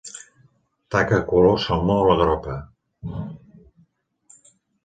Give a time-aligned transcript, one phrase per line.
[0.95, 2.57] Taca color salmó a la gropa.